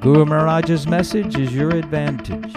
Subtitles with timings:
[0.00, 2.54] Guru Maharaj's message is your advantage.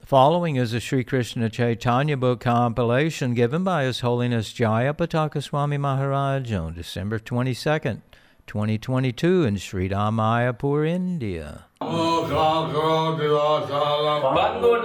[0.00, 5.40] The following is a Sri Krishna Chaitanya book compilation given by His Holiness Jaya Pataka
[5.44, 8.02] Swami Maharaj on December 22nd,
[8.48, 11.66] 2022 in Sri Mayapur, India.
[11.80, 12.26] Bangun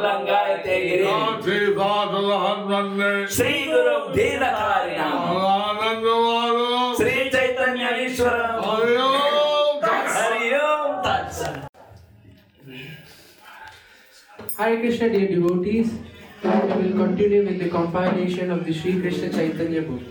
[0.06, 1.42] langayate girim
[3.28, 4.75] Sri Guru Dhinakarinam
[14.58, 15.92] Hare Krishna, dear devotees.
[16.42, 20.02] We will continue with the compilation of the Sri Krishna Chaitanya book.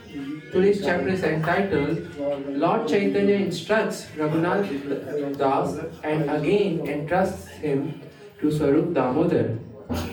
[0.52, 2.14] Today's chapter is entitled
[2.48, 8.02] Lord Chaitanya instructs Raghunath Das and again entrusts him
[8.40, 9.58] to Swarup Damodar.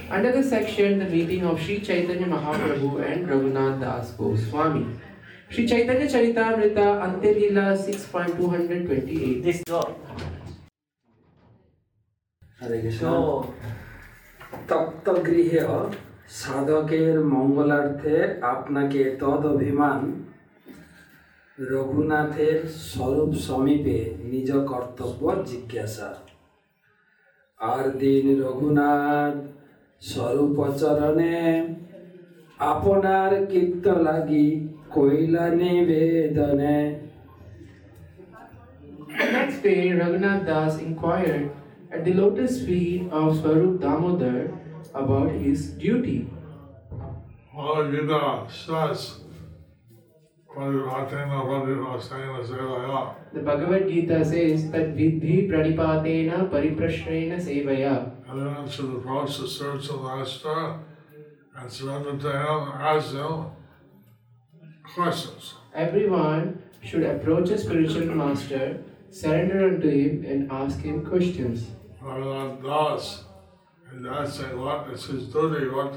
[0.09, 4.85] Under the section, the meeting of Sri Chaitanya Mahaprabhu and Raghunath Das Goswami.
[5.49, 9.43] Sri Chaitanya Charitamrita Antyalila 6.228.
[9.43, 9.93] This is all.
[12.61, 12.99] Hare Krishna.
[12.99, 13.53] So,
[14.69, 15.61] তপ্তগৃহে
[16.41, 18.17] সাধকের মঙ্গলার্থে
[18.53, 20.01] আপনাকে তদ অভিমান
[21.57, 22.57] রঘুনাথের
[22.89, 26.09] স্বরূপ সমীপে নিজ কর্তব্য জিজ্ঞাসা।
[27.59, 29.35] আর দিন রঘুনাথ
[30.01, 31.37] স্বরূপ চরণে
[32.73, 34.47] আপনার কীর্ত লাগি
[34.95, 36.79] কইলা নিবেদনে।
[39.33, 41.49] Next day, Raghunath Das inquired
[41.91, 44.51] at the lotus feet of Swarup Damodar
[44.93, 46.29] about his duty.
[47.53, 49.19] Bhagavad Gita says,
[50.55, 53.15] Parivatena Parivasena Sevaya.
[53.33, 58.11] The Bhagavad Gita says that Vidhi Pranipatena Pariprashrena Sevaya.
[58.71, 60.79] Should approach the spiritual master
[61.57, 63.45] and surrender to him ask him
[64.95, 65.55] questions.
[65.73, 71.67] Everyone should approach a spiritual master, surrender unto him, and ask him questions.
[72.02, 73.24] Bhagavan does.
[73.90, 75.94] And asking what is his duty, what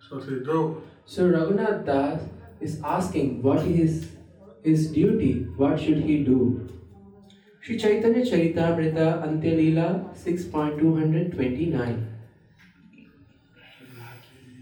[0.00, 0.82] should he do?
[1.06, 2.22] So Raghunath Das
[2.60, 4.10] is asking what is
[4.62, 6.68] his duty, what should he do?
[7.62, 12.12] Sri Chaitanya Charitamrita Antyalila 6.229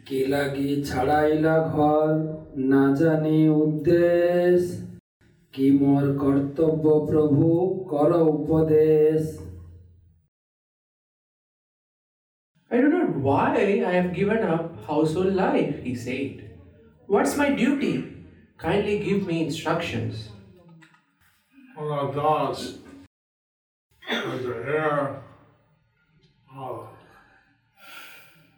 [0.07, 2.09] কে লাগি ছাড়াইলা ঘর
[2.71, 4.61] না জানি উদ্দেশ
[5.55, 7.47] কি মোর কর্তব্য প্রভু
[7.93, 9.21] কর উপদেশ
[13.26, 16.48] why I have given up household life, he said.
[17.08, 17.94] What's my duty?
[18.58, 20.30] Kindly give me instructions.
[21.76, 22.78] Does
[24.08, 25.24] as the heir
[26.56, 26.88] oh,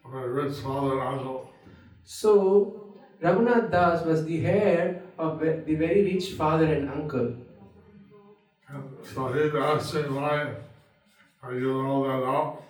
[0.04, 1.50] of of a rich father and uncle.
[2.04, 7.36] So, Raghunath Das was the heir of the very rich father and uncle.
[8.68, 10.56] And so he's asking why
[11.42, 12.67] are you all that up?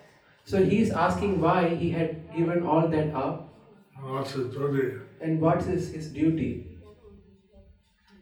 [0.47, 3.47] So, he is asking why he had given all that up
[3.95, 4.97] And what's his duty?
[5.21, 6.67] and what is his duty.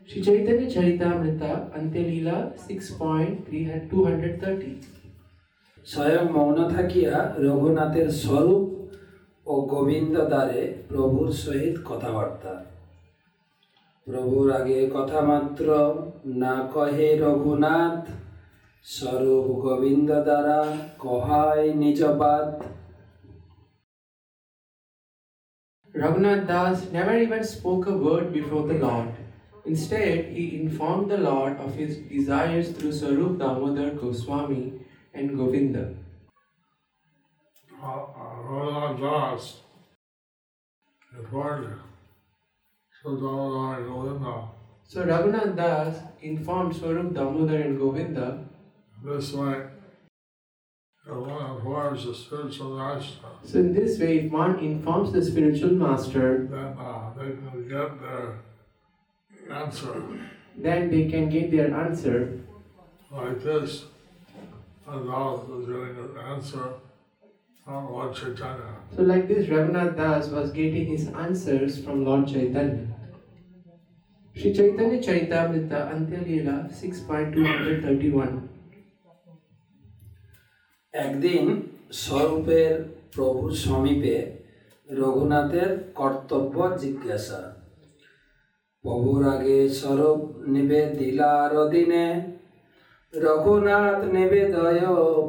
[0.10, 4.76] Sri Chaitanya Charitamrita Antyalila 6.230
[5.86, 8.66] স্বয়ং মৌন থাকিয়া রঘুনাথের স্বরূপ
[9.48, 12.54] ও গোবিন্দ দ্বারে প্রভুর সহিত কথাবার্তা
[14.08, 15.66] প্রভুর আগে কথা মাত্র
[16.42, 18.02] না কহে রঘুনাথ
[18.95, 20.61] স্বরূপ গোবিন্দ দ্বারা
[21.05, 22.47] কহায় নিজবাদ
[25.95, 29.13] Raghunath Das never even spoke a word before the Lord.
[29.65, 34.65] Instead, he informed the Lord of his desires through Swarup Damodar Goswami
[35.15, 35.85] and Govinda.
[38.49, 39.43] Raghunath Das
[41.17, 41.67] informed
[44.91, 45.95] So Raghunath Das
[46.31, 48.46] informed Swarup Damodar and Govinda
[49.05, 49.67] this way.
[51.07, 56.49] One informs the spiritual master, So in this way, if one informs the spiritual master,
[56.51, 58.41] then uh, they can get their
[59.53, 60.03] answer
[60.57, 62.41] then they can get their answer.
[63.11, 63.85] like this.
[64.87, 66.75] Now is getting an answer
[67.65, 68.77] from Lord Chaitanya.
[68.95, 72.87] So like this, Raghunath Das was getting his answers from Lord Chaitanya.
[74.37, 78.49] Sri Chaitanya Charitamrita Antyalila 6.231
[80.96, 81.46] একদিন
[82.04, 82.74] স্বরূপের
[83.14, 84.18] প্রভুর সমীপে
[84.90, 87.42] রঘুনাথের কর্তব্য জিজ্ঞাসা
[88.84, 90.20] প্রভুর আগে স্বরূপ
[90.54, 92.06] নিবেদিলার দিনে
[93.14, 94.84] রঘুনাথ নিবেদয়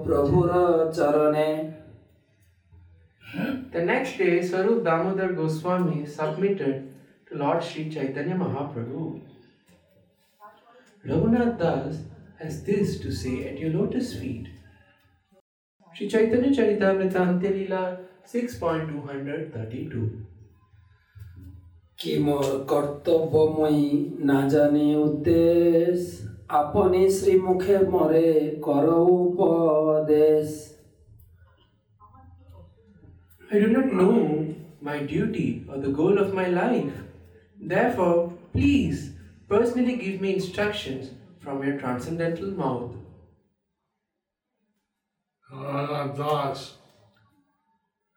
[0.06, 0.50] প্রভুর
[0.96, 1.50] চরণে
[3.72, 6.92] The next day, Sarup Damodar Goswami submitted
[7.26, 9.02] to Lord Sri Chaitanya Mahaprabhu.
[11.04, 12.02] Raghunath Das
[12.38, 14.48] has this to say at your lotus feet.
[15.97, 20.09] Sri Chaitanya Charitamrita Antyalila 6.232.
[21.99, 23.85] কি মোর কর্তব্যময়ী
[24.29, 25.99] না জানি উদ্দেশ
[26.59, 28.29] আপনি শ্রীমুখে মরে
[28.67, 28.87] কর
[29.21, 30.47] উপদেশ
[33.49, 34.17] I do not know
[34.87, 36.95] my duty or the goal of my life.
[37.71, 38.17] Therefore,
[38.53, 38.99] please
[39.51, 41.03] personally give me instructions
[41.43, 42.91] from your transcendental mouth.
[45.53, 46.77] Raghunath Das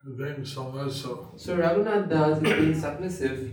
[0.06, 1.18] is submissive.
[1.36, 3.52] So Raghunath Das is being submissive.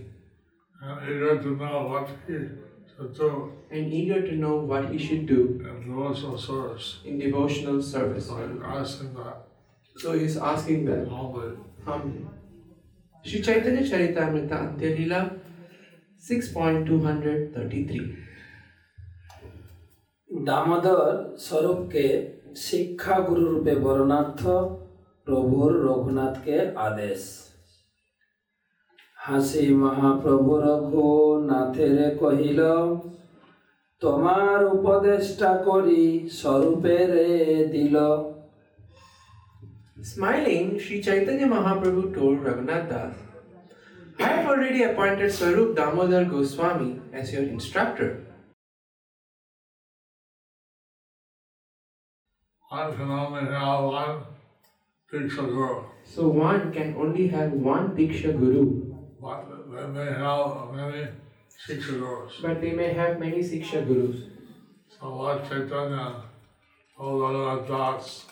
[0.81, 3.51] And eager to know what he should do.
[3.69, 5.59] And eager to know what he should do.
[5.67, 6.99] In devotional service.
[7.05, 8.27] In devotional service.
[8.27, 9.47] So he's asking that.
[9.97, 11.07] So he's asking that.
[11.07, 11.57] Humbly.
[11.85, 12.25] Humbly.
[13.23, 15.39] Sri Chaitanya Charitamrita Antyalila
[16.19, 18.15] 6.233
[20.47, 20.97] Damodar
[21.39, 22.07] स्वरूप के
[22.65, 24.41] শিক্ষা গুরুরূপে বরণার্থ
[25.27, 26.57] প্রভুর রঘুনাথকে
[26.87, 27.21] আদেশ
[29.17, 32.61] হাসি মহাপ্রভু রঘুনাথের কহিল,
[34.01, 36.05] তোমার উপদেষ্টা করি,
[36.39, 36.97] স্বরূপে
[37.75, 37.95] দিল
[40.11, 43.15] smiling Shri Chaitanya Mahaprabhu told Raghunath Das
[44.19, 48.09] I have already appointed Swarup Damodar Goswami as your instructor.
[56.03, 61.07] So one can only have one Diksha Guru, but they may have many
[61.65, 62.39] Shiksha Gurus.
[62.41, 64.23] but they may have many Siksha Gurus.
[64.89, 66.15] So Lord Chaitanya
[66.97, 68.25] told Raghunath Das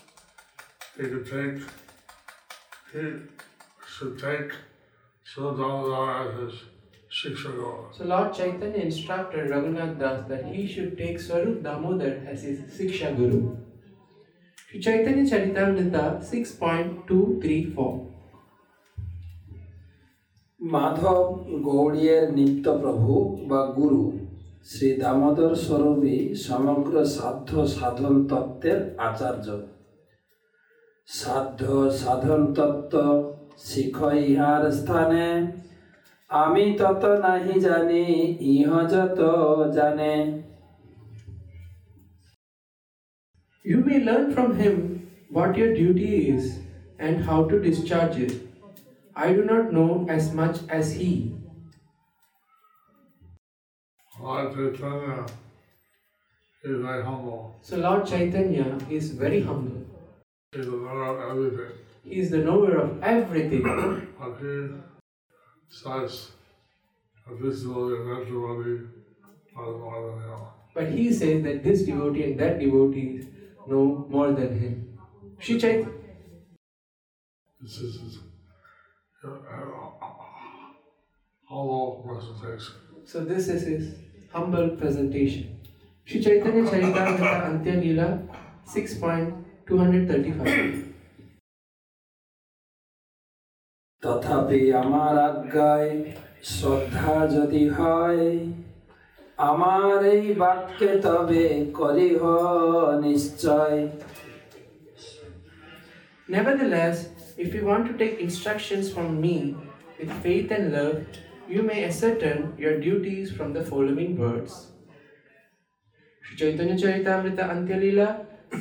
[0.98, 1.64] he could take,
[2.92, 3.04] he
[3.88, 4.52] should take
[5.34, 6.62] Sudhamdar as his.
[7.98, 13.16] So Lord Chaitanya instructed Raghunath Das that he should take Swarup Damodar as his Siksha
[13.16, 13.56] Guru.
[14.76, 18.00] Sri Chaitanya Charitamrita 6.234
[20.60, 21.26] Madhav
[21.68, 23.14] গৌড়িয়ের নিত্য প্রভু
[23.50, 24.04] বা গুরু
[24.72, 26.18] শ্রী দামোদর স্বরূপী
[26.48, 29.48] সমগ্র সাধ্য সাধন তত্ত্বের আচার্য।
[31.20, 31.62] সাধ্য
[32.02, 32.96] সাধন তত্ত্ব
[33.68, 35.28] শিখ ইহার স্থানে,
[36.30, 38.06] আমি তত নাহি জানি,
[38.56, 39.20] ইহ যত
[39.78, 40.14] জানে।
[43.66, 46.60] You may learn from him what your duty is
[47.00, 48.34] and how to discharge it.
[49.16, 51.36] I do not know as much as he.
[54.22, 55.26] Lord Chaitanya
[56.64, 57.56] is very humble.
[57.64, 59.84] So Lord Chaitanya is very humble.
[60.52, 61.72] He's aware of everything.
[62.04, 63.64] He is the knower of everything.
[64.26, 64.62] But he
[65.52, 66.32] says
[67.26, 68.82] that this devotee and that devotee
[69.58, 70.40] are more than him.
[70.76, 73.28] But he says that this devotee and that devotee
[73.67, 74.99] know more than him.
[75.39, 75.89] Sri Chaitanya.
[77.61, 78.19] This is his
[79.25, 79.29] uh,
[81.45, 82.75] humble presentation.
[83.05, 83.95] So this is his
[84.33, 85.59] humble presentation.
[86.05, 88.29] Sri Chaitanya Charitamrita Antya Leela
[88.67, 90.91] 6.235
[94.03, 95.93] তথাপি আমার আজ্ঞায়
[96.55, 98.25] শ্রদ্ধা যদি হয়
[99.38, 101.46] আমার এই বাক্যে তবে
[101.80, 102.22] করিহ
[103.08, 103.78] নিশ্চয়
[106.30, 106.98] Nevertheless,
[107.38, 109.38] if you want to take instructions from me
[110.00, 110.98] with faith and love,
[111.48, 114.54] you may ascertain your duties from the following words.
[116.24, 118.10] Sri Chaitanya Charitamrita Antya Leela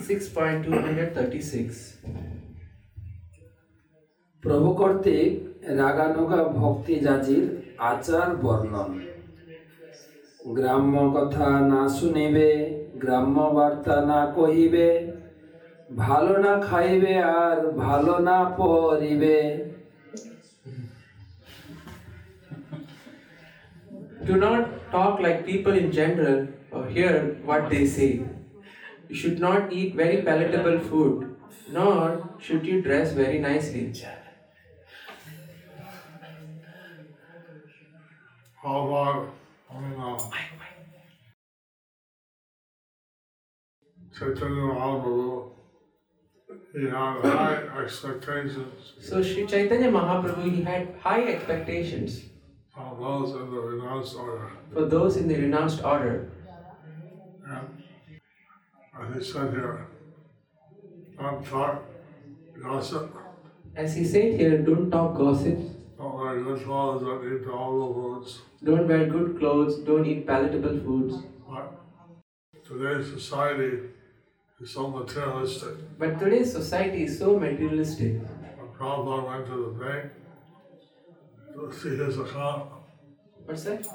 [0.03, 1.77] 6.236
[4.43, 5.33] প্রভু কর্তৃক
[5.81, 7.45] রাগানুগা ভক্তি জাজির
[7.91, 8.91] আচার বর্ণন
[10.58, 12.50] গ্রাম্য কথা না শুনিবে
[13.04, 14.90] গ্রাম্য বার্তা না কহিবে
[16.04, 19.38] ভালো না খাইবে আর ভালো না পরিবে
[24.22, 28.12] Do not talk like people in general or hear what they say.
[29.10, 31.36] You should not eat very palatable food,
[31.72, 33.84] nor should you dress very nicely.
[38.56, 39.34] How about,
[39.71, 40.19] Uh,
[44.17, 45.55] Chaitanya Mahaprabhu
[46.75, 52.23] he had high expectations So Sri Chaitanya Mahaprabhu, he had high expectations
[52.73, 54.51] from those in the renounced order.
[54.73, 56.31] for those in the renounced order.
[59.01, 59.87] As he said here,
[61.17, 61.85] don't talk
[62.63, 63.15] gossip,
[63.77, 65.59] As he said here, don't talk gossip,
[65.97, 68.41] don't good clothes, don't eat all the foods.
[68.65, 71.17] Don't wear good clothes, don't eat palatable foods.
[71.49, 73.73] But today's society
[74.61, 75.99] is so materialistic.
[75.99, 78.21] But today's society is so materialistic.
[78.23, 80.13] When Prabhupada went to the bank
[81.55, 82.71] to see his account,
[83.47, 83.87] What's that?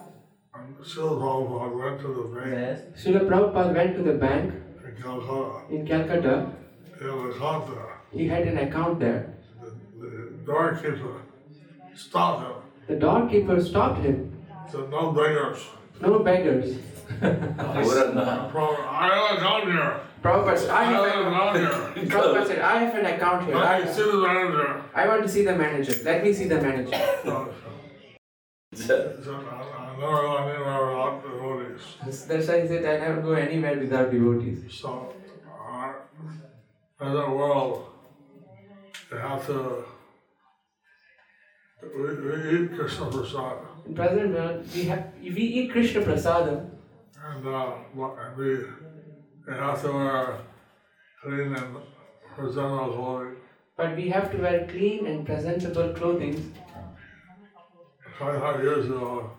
[0.54, 2.82] and Srila Prabhupada went to the bank Yes.
[3.04, 4.54] Srila Prabhupada went to the bank
[4.86, 5.74] in Calcutta.
[5.76, 6.52] in Calcutta.
[7.00, 7.96] He had an account there.
[8.12, 9.34] He had an account there.
[9.62, 11.22] The, the doorkeeper
[11.96, 12.56] stopped him.
[12.88, 14.39] The doorkeeper stopped him.
[14.72, 15.60] So no beggars.
[16.00, 16.78] No beggars.
[17.22, 20.02] I live down here.
[20.22, 22.06] I have, I live here.
[22.10, 23.56] Prabhupada I have an account here.
[23.56, 24.84] I, see the manager.
[24.94, 25.96] I want to see the manager.
[26.04, 26.92] Let me see the manager.
[32.28, 34.60] That's why he said, I never go anywhere without devotees.
[34.70, 35.14] So,
[35.68, 35.94] uh,
[37.02, 37.86] in the world,
[39.12, 39.86] you have to
[41.84, 43.69] eat Krishna Prasad.
[43.90, 46.70] In present world, we have if we eat Krishna prasadam,
[47.28, 47.72] And, uh,
[48.24, 48.50] and we,
[49.48, 50.38] we have to wear
[51.24, 51.76] clean and
[52.36, 53.34] presentable clothing.
[53.78, 56.36] but we have to wear clean and presentable clothing.
[58.20, 59.32] Twenty-five years ago,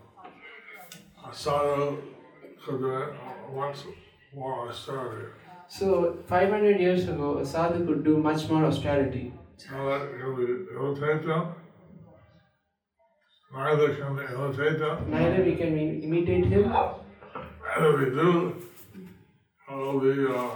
[1.25, 1.99] I sadhu
[2.67, 3.15] could do
[3.53, 3.85] once
[4.35, 5.27] more austerity.
[5.69, 9.33] So 500 years ago, a sadhu could do much more austerity.
[9.71, 10.45] Now that can we
[10.77, 11.55] imitate them?
[13.53, 15.11] Neither we.
[15.11, 16.73] Neither we can imitate him,
[17.79, 18.57] if we do,
[19.69, 20.51] will be uh,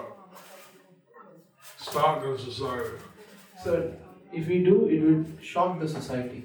[1.79, 2.99] stopped in society.
[3.63, 3.93] so
[4.33, 6.45] if we do, it would shock the society.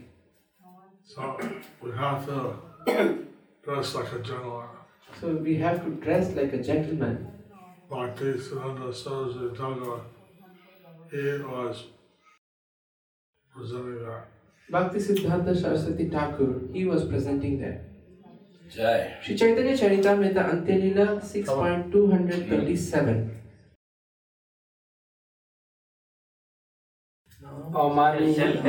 [1.04, 1.40] So
[1.82, 2.56] we have to
[3.64, 4.68] dress like a gentleman.
[5.20, 7.28] So we have to dress like a gentleman.
[7.90, 10.02] Bhakti Siddhanta Saraswati Thakur,
[11.12, 11.86] he was
[13.52, 14.39] presenting that.
[14.69, 17.81] Bhakti Siddhanta Saraswati Thakur, he was presenting there.
[18.77, 23.17] Jai Sri Chaitanya Charitamrita Antyalila 6.237.
[27.85, 28.29] অমানি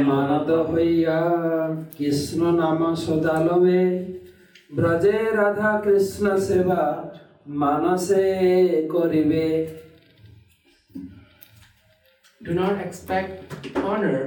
[0.09, 1.19] মানদ হইয়া
[1.97, 3.83] কৃষ্ণ নাম সদালমে
[4.77, 6.83] ব্রজে রাধা কৃষ্ণ সেবা
[7.61, 8.25] মানসে
[8.93, 9.47] করিবে
[12.41, 13.31] Do not expect
[13.85, 14.19] honor,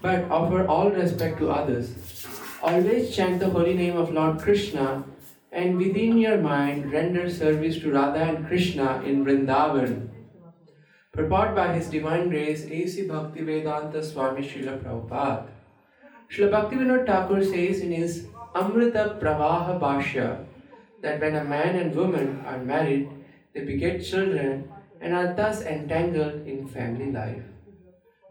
[0.00, 1.94] but offer all respect to others.
[2.62, 5.04] Always chant the holy name of Lord Krishna
[5.50, 10.08] and within your mind render service to Radha and Krishna in Vrindavan.
[11.12, 13.08] Purport by His Divine Grace A.C.
[13.08, 15.46] Bhaktivedanta Swami Srila Prabhupada.
[16.30, 20.44] Srila Bhaktivinoda Thakur says in his Amrita Pravaha Bhashya
[21.00, 23.08] that when a man and woman are married,
[23.54, 27.42] they beget children and are thus entangled in family life.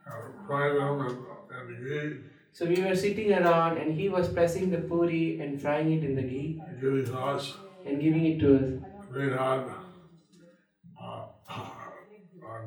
[0.09, 0.13] uh,
[0.47, 1.19] pray them and,
[1.51, 2.21] and ghee,
[2.53, 6.17] So we were sitting around and he was pressing the puri and frying it in
[6.17, 7.55] the ghee and giving us.
[7.85, 8.71] and giving it to us.
[9.15, 9.86] We had uh, uh,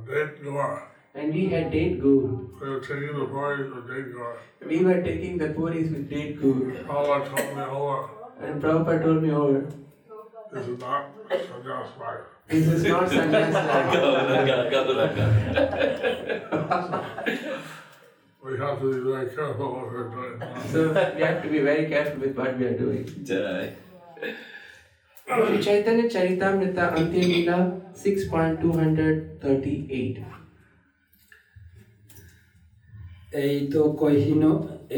[0.09, 0.83] date gur.
[1.15, 2.07] And we had date gur.
[2.61, 4.37] We were taking the parties of date gur.
[4.65, 6.85] We were taking the puris with date gur.
[6.89, 8.09] Allah told me over.
[8.41, 9.61] And Prabhupada told me over.
[10.51, 12.27] This is not sannyas life.
[12.47, 13.53] This is not sannyas
[14.99, 15.19] life.
[18.43, 20.41] We have to be very careful what we're doing.
[20.71, 20.79] So
[21.15, 23.05] we have to be very careful with what we are doing.
[25.28, 25.46] Jai.
[25.46, 30.18] Shri Chaitanya Charitamrita Antya Leela 6.238
[33.44, 34.42] এই তো কহিন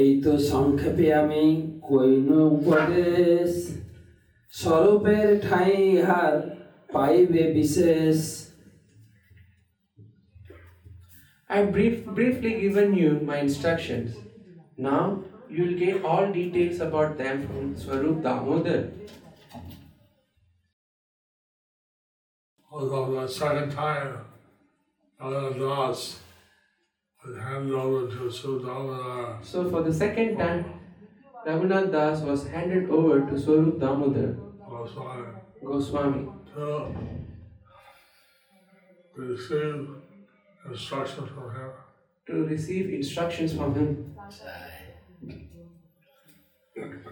[0.00, 1.44] এই তো সংক্ষেপে আমি
[1.88, 3.50] coin উপদেশ
[4.52, 5.76] স্বরূপের ঠাঁই
[6.08, 6.34] হার
[6.94, 8.18] পাইবে বিশেষ
[11.50, 14.16] I have brief, briefly given you my instructions.
[14.78, 18.90] Now you will get all details about them from Swarup Damodar.
[22.81, 24.25] Although the second time,
[25.19, 26.19] Allah Das
[27.23, 29.45] was handed over to Sudhamara.
[29.45, 30.65] So for the second time,
[31.45, 34.35] Raghunath Das was handed over to Swarup Damodar
[34.67, 35.27] Goswami
[35.63, 36.95] Goswami to
[39.15, 39.87] receive
[40.65, 41.71] instruction from him.
[42.25, 44.15] to receive instructions from him.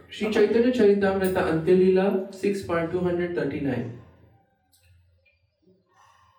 [0.09, 3.99] Sri Chaitanya Charitamrita Antyalila 6.239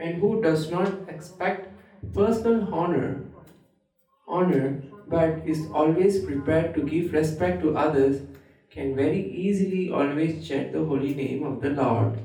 [0.00, 1.68] and who does not expect
[2.14, 3.22] personal honor,
[4.26, 8.22] honor, but is always prepared to give respect to others,
[8.70, 12.18] can very easily always chant the holy name of the Lord.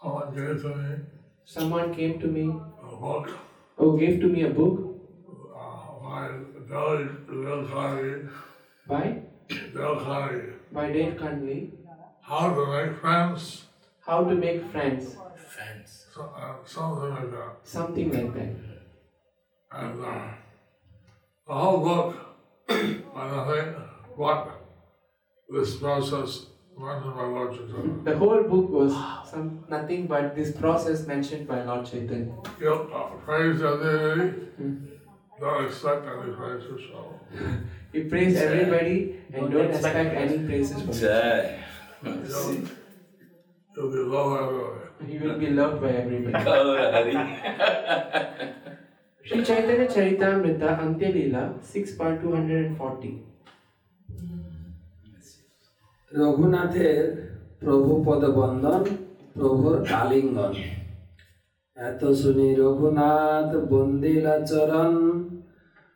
[0.00, 0.96] Someone gave to me.
[1.44, 3.30] Someone came to me, a book.
[3.78, 4.80] Oh, gave to me a book?
[5.56, 6.28] Uh, by
[6.68, 8.28] Del Delkhari,
[8.86, 9.22] by?
[10.92, 11.70] Dave Conway,
[12.20, 13.64] How to Make Friends,
[14.06, 15.16] How to Make Friends.
[16.18, 17.50] So, uh, something like that.
[17.62, 18.50] something like that.
[19.70, 20.28] And uh,
[21.46, 22.16] the whole book,
[22.68, 23.76] and I think
[24.16, 24.66] what
[25.48, 28.02] this process mentioned by Lord Chaitanya.
[28.04, 28.92] The whole book was
[29.30, 32.34] some nothing but this process mentioned by Lord Chaitanya.
[32.60, 34.88] You uh, praise the deity,
[35.40, 36.82] don't expect any praises.
[36.90, 37.20] So
[37.92, 40.94] He praised everybody and don't expect any praises from
[42.04, 42.70] him.
[43.77, 43.81] Jai.
[43.81, 44.89] you'll, you'll be low everywhere.
[45.07, 46.43] He will be loved by everybody.
[46.45, 47.13] Gaura Hari.
[49.25, 53.33] Sri Chaitanya Charitamrita Antya Leela 6.240
[56.11, 57.03] রঘুনাথের
[57.61, 58.83] প্রভু পদবন্দন
[59.35, 60.53] প্রভুর আলিঙ্গন
[61.77, 64.93] এত শুনি রঘুনাথ বন্দিলা চরণ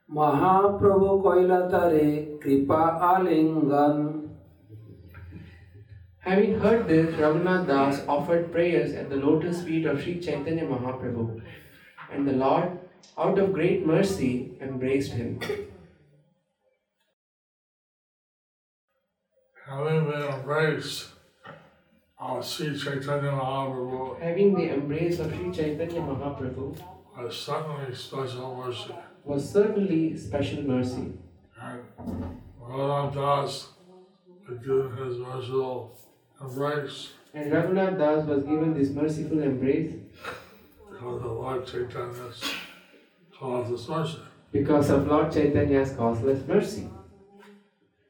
[0.10, 2.08] মহাপ্রভু কইলা তারে
[2.44, 3.96] কৃপা আলিঙ্গন
[6.23, 11.43] Having heard this, Raghunath Das offered prayers at the lotus feet of Sri Chaitanya Mahaprabhu,
[12.13, 12.79] and the Lord,
[13.19, 15.41] out of great mercy, embraced him.
[19.67, 21.09] Having been embraced
[22.21, 26.81] of Sri Chaitanya Mahaprabhu Having the embrace of Sri Chaitanya Mahaprabhu
[27.19, 28.95] was certainly special mercy.
[29.25, 31.15] was certainly special mercy.
[31.61, 31.83] And
[32.61, 33.69] Bhagavan Das
[34.49, 35.99] his merciful
[36.43, 37.13] embrace.
[37.35, 39.93] And Raghunath Das was given this merciful embrace.
[40.91, 42.45] Because of Lord Chaitanya's
[43.33, 44.19] causeless mercy.
[44.53, 46.89] Because of Lord Chaitanya's causeless mercy.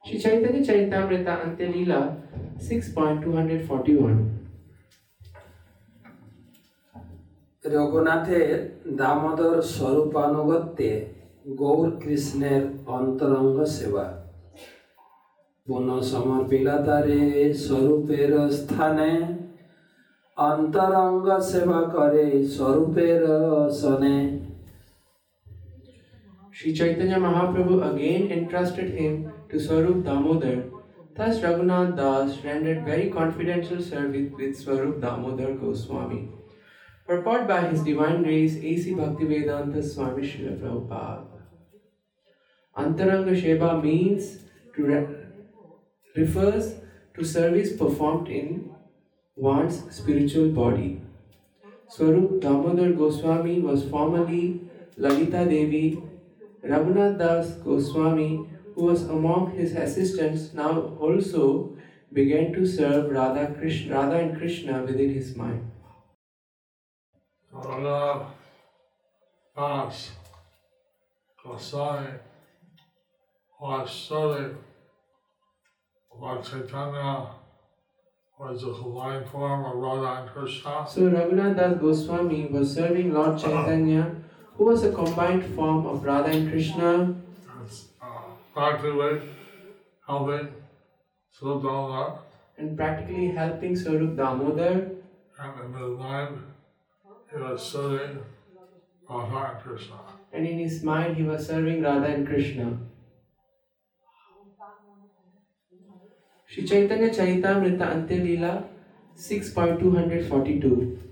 [0.05, 2.19] Sri Chaitanya Charitamrita Antya Leela
[2.59, 4.43] 6.241
[7.65, 8.49] রঘুনাথের
[9.01, 10.91] Damodar স্বরূপানুগত্যে
[11.61, 12.63] Gour কৃষ্ণের
[12.99, 14.07] অন্তরঙ্গ সেবা
[15.67, 17.19] पुनः સમર્પિલા તારે
[17.65, 18.09] स्वरूप
[18.59, 19.13] સ્થાને
[20.37, 22.97] अंतरंग सेवा करे स्वरूप
[23.81, 24.17] સને
[26.57, 29.13] Sri Chaitanya Mahaprabhu again entrusted him
[29.51, 30.59] to Swarup Damodar.
[31.17, 36.21] Thus, Raghunath Das rendered very confidential service with Swarup Damodar Goswami.
[37.09, 38.95] Purport by His Divine Grace A.C.
[39.01, 41.41] Bhaktivedanta Swami Srila Prabhupada.
[42.77, 44.29] Antaranga Sheba means
[44.77, 45.22] to re-
[46.15, 46.75] refers
[47.15, 48.71] to service performed in
[49.37, 51.01] one's spiritual body.
[51.89, 54.63] Swarup Damodar Goswami was formerly
[54.97, 56.03] Lalita Devi.
[56.65, 61.77] Raghunath Das Goswami, who was among his assistants, now also
[62.13, 65.71] began to serve Radha, Krishna, Radha and Krishna within his mind.
[67.53, 68.27] Raghunath
[69.57, 70.13] Das
[71.43, 72.09] Goswami
[73.61, 73.91] was
[76.23, 77.31] Lord Chaitanya
[78.39, 80.87] was a combined form of Radha and Krishna.
[80.89, 84.15] So Raghunath Das Goswami was serving Lord Chaitanya,
[84.55, 87.17] who was a combined form of Radha and Krishna, and
[88.01, 88.07] uh,
[88.55, 89.21] practically
[90.07, 90.49] helping
[91.37, 92.19] Sudhamar
[92.57, 94.91] and practically helping Swarup Damodar.
[95.41, 96.37] and in his mind
[97.33, 98.23] he was serving
[99.11, 99.99] Radha and Krishna.
[100.33, 102.79] And in his mind, he was serving Radha and Krishna.
[106.52, 108.54] Shri Chaitanya Charitamrita Antya Leela
[109.20, 111.08] 6.242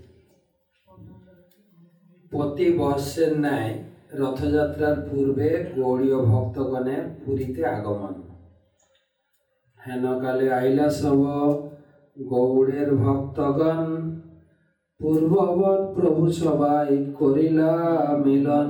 [2.32, 3.72] প্রতি বর্ষের ন্যায়
[4.20, 8.14] রথযাত্রার পূর্বে গৌড়ীয় ভক্তগণের পুরীতে আগমন
[9.80, 11.20] হেনকালে আইলা সব
[12.16, 13.88] গৌড়ের ভক্তগণ
[15.00, 16.88] পূর্ববৎ প্রভু সবাই
[17.20, 17.72] করিলা
[18.24, 18.68] মিলন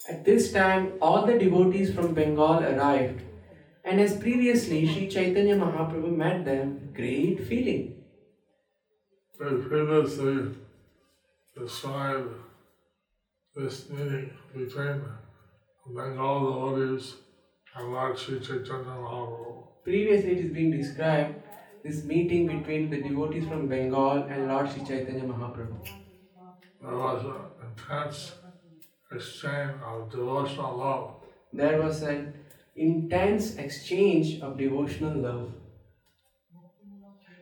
[0.00, 3.18] At this time, all the devotees from Bengal arrived,
[3.83, 7.95] and as previously, Sri Chaitanya Mahaprabhu met them with great feeling.
[9.39, 10.55] They previously
[11.57, 12.29] described
[13.55, 15.01] this meeting between
[15.95, 17.15] Bengal devotees
[17.75, 19.67] and Lord Sri Chaitanya Mahaprabhu.
[19.83, 21.35] Previously, it is being described
[21.83, 25.79] this meeting between the devotees from Bengal and Lord Sri Chaitanya Mahaprabhu.
[26.81, 28.33] There was an intense
[29.11, 31.15] exchange of devotional love.
[31.51, 32.33] There was an
[32.76, 35.52] intense exchange of devotional love.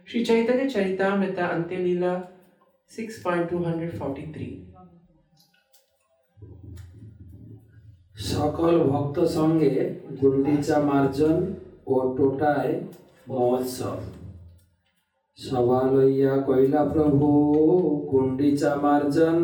[0.06, 2.14] Sri Chaitanya Charitamrita Antya Leela
[2.90, 4.74] 6.243
[8.30, 9.72] সকল ভক্ত সঙ্গে
[10.20, 11.38] গুন্ডিচা মার্জন
[11.86, 12.72] ও টোটায়
[13.28, 14.00] মহোৎসব
[15.38, 17.28] সভা লইয়া কইলা প্রভু
[18.12, 19.38] গুন্ডিচা মার্জন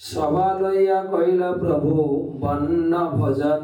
[0.00, 1.92] সভা লইয়া কইলা প্রভু
[2.42, 3.62] বন্য ভজন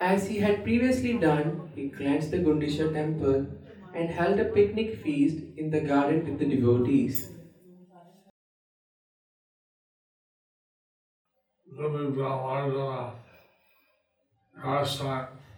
[0.00, 3.46] As he had previously done, he cleansed the Gundicha temple
[3.94, 7.28] and held a picnic feast in the garden with the devotees.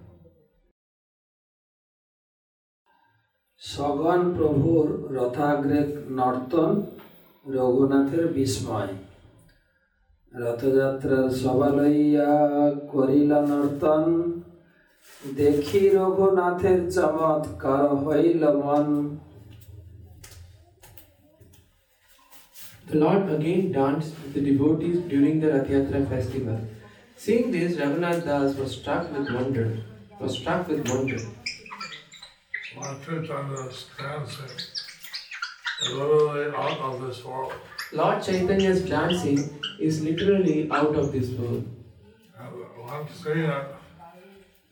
[3.61, 5.79] সগণ প্রভুর রথাগ্রে
[6.17, 6.71] নর্তন
[7.45, 8.91] রঘুনাথের বিস্ময়
[10.33, 12.31] রথযাত্রার সভা লইয়া
[12.93, 14.05] করিলা নর্তন
[15.39, 18.87] দেখি রঘুনাথের চমৎকার হইল মন
[22.87, 26.57] The Lord again danced with the devotees during the Rath Yatra festival.
[27.17, 29.67] Seeing this, Raghunath Das was struck with wonder.
[30.19, 31.19] Was struck with wonder.
[32.80, 34.56] Lord Chaitanya's dancing
[35.82, 37.52] is literally out of this world.
[37.92, 41.66] Lord Chaitanya's dancing is literally out of this world.
[42.78, 43.64] Once seeing it,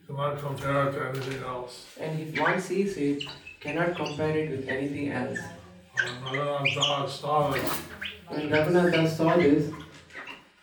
[0.08, 1.86] might compare it to anything else.
[2.00, 3.24] And if one sees it,
[3.60, 5.38] cannot compare it with anything else.
[6.22, 7.62] When Das saw it,
[8.28, 9.72] When Raghunath saw this,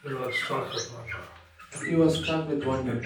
[0.03, 1.89] he was struck with wonder.
[1.89, 3.01] he was struck with wonder.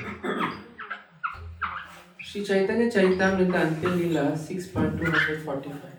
[2.36, 5.92] Sri Chaitanya Charitamrita Antya Leela 6.245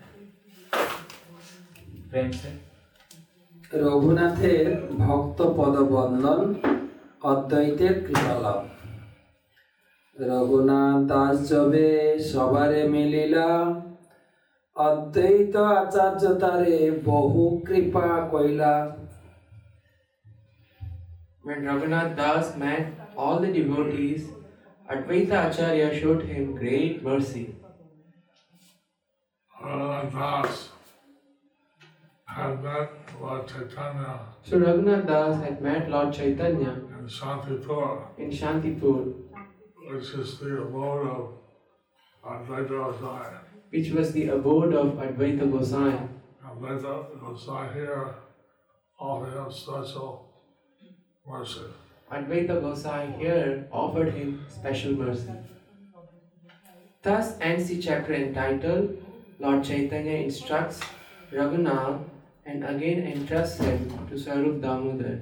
[3.82, 4.66] রঘুনাথের
[5.00, 6.42] ভক্ত পদবন্দন
[7.30, 8.60] অদ্বৈতের কৃপালাভ
[10.16, 11.88] রঘুনাথ দাস যবে
[12.30, 13.48] সবারে মিলিলা
[14.76, 16.78] অদ্বৈত আচার্য তারে
[17.10, 18.74] বহু কৃপা কইলা
[21.44, 24.22] When Raghunath Das met all the devotees,
[24.89, 27.55] Advaita Acharya showed him great mercy.
[29.63, 30.69] Raghunath Das
[32.25, 39.13] had met Lord Chaitanya So Raghunath Das had met Lord Chaitanya in Shantipur, in Shantipur,
[39.91, 41.33] which is the abode of
[42.25, 43.39] Advaita Gosai.
[43.69, 46.07] which was the abode of Advaita Gosai.
[46.43, 48.15] Advaita Gosai here
[48.99, 50.33] offered him special
[51.27, 51.61] mercy.
[52.11, 55.31] Advaita Gosai here offered him special mercy.
[57.01, 58.97] Thus ends the chapter entitled
[59.39, 60.81] Lord Chaitanya instructs
[61.31, 62.03] Raghunath
[62.45, 65.21] and again entrusts him to Swarup Damodar.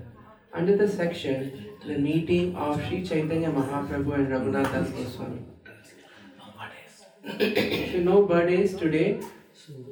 [0.54, 5.42] Under the section, the meeting of Sri Chaitanya Mahaprabhu and Raghunath Das Goswami.
[7.92, 9.20] so no birthdays today.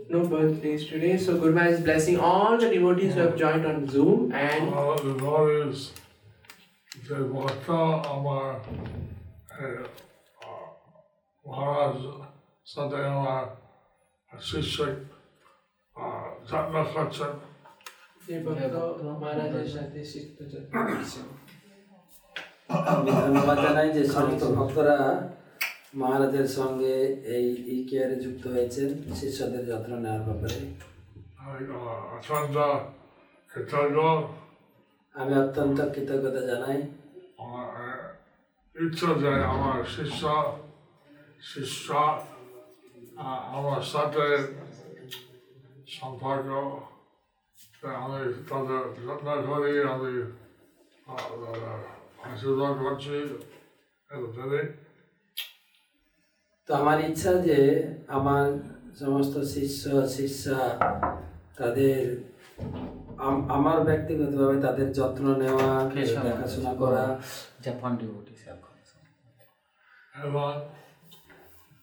[0.10, 1.18] No birthdays today.
[1.18, 5.14] So Gurma is blessing all the devotees who have joined on Zoom and All the
[5.14, 5.92] devotees,
[7.06, 7.80] যে বর্তা
[8.16, 8.50] আমার
[11.46, 11.98] মহারাজ
[12.68, 13.44] সাথে আমার
[14.32, 14.78] শিষ্য
[20.36, 21.26] করছেন।
[22.92, 24.98] আমি ধন্যবাদ জানাই যে সমস্ত ভক্তরা
[25.96, 26.96] মহারাজের সঙ্গে
[27.36, 28.90] এই ই কেয়ারে যুক্ত হয়েছেন
[29.20, 30.60] শিষ্যদের যত্ন নেওয়ার ব্যাপারে
[31.42, 31.64] আমি
[32.16, 32.58] অত্যন্ত
[33.52, 33.98] কৃতজ্ঞ
[35.16, 36.80] আমি অত্যন্ত কৃতজ্ঞতা জানাই।
[37.44, 37.70] আমার
[38.76, 40.22] ইচ্ছা যে আমার শিষ্য
[41.52, 41.88] শিষ্য
[43.56, 44.26] আমার সাথে
[45.98, 46.50] সম্পর্ক
[47.98, 50.14] আমি তাদের যত্ন করি আমি
[52.26, 53.18] আশীর্বাদ করছি
[56.70, 57.60] তো আমার ইচ্ছা যে
[58.08, 58.46] আমার
[59.00, 59.84] সমস্ত শিষ্য
[60.16, 60.60] শিষ্যা
[61.58, 62.00] তাদের
[63.50, 65.90] আমার ব্যক্তিগতভাবে তাদের যত্ন নেওয়া
[66.24, 67.20] দেখাশোনা করা।
[67.94, 68.76] devotees have come.
[70.24, 70.54] এবং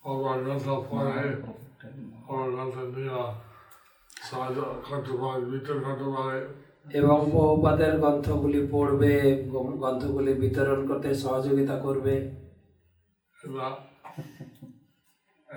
[0.05, 1.11] আমার গ্রন্থ পড়ে
[2.29, 3.33] আমার গ্রন্থ নিয়ে
[4.31, 6.47] সাহায্য করতে পারে বিতরণ করতে পারে
[6.99, 12.31] এবং বহুপাদের গ্রন্থগুলি পড়বে গ্রন্থ- গ্রন্থগুলি বিতরণ করতে সহযোগিতা করবে।
[13.45, 13.73] এবং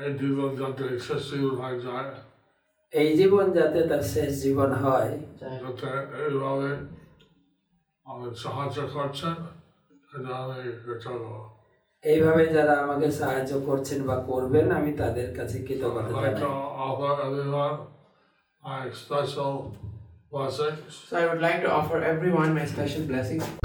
[0.04, 2.35] এই জীবন যাতে শেষই হয়ে যায়।
[2.96, 5.14] এই জীবন যাতে তার শেষ জীবন হয়
[6.16, 6.70] এইভাবে
[8.06, 9.36] আমি সাহায্য করছেন
[12.04, 16.46] এইভাবে যারা আমাকে সাহায্য করছেন বা করবেন আমি তাদের কাছে কৃতজ্ঞতা.
[21.08, 23.65] So I would like to offer everyone my special blessings.